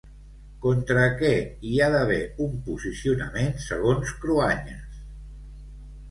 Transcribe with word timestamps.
Contra 0.61 1.01
què 1.17 1.33
hi 1.71 1.73
ha 1.79 1.89
d'haver 1.95 2.17
un 2.45 2.55
posicionament 2.69 3.51
segons 3.65 4.13
Cruanyes? 4.23 4.97